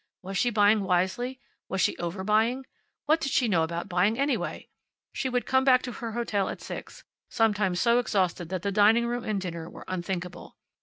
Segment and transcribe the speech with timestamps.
[0.23, 1.39] Was she buying wisely?
[1.69, 2.65] Was she over buying?
[3.05, 4.67] What did she know about buying, anyway?
[5.13, 9.05] She would come back to her hotel at six, sometimes so exhausted that the dining
[9.05, 10.57] room and dinner were unthinkable.